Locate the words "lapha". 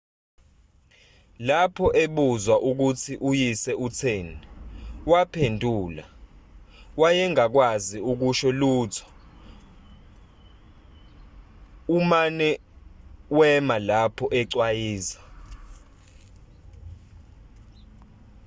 13.89-14.25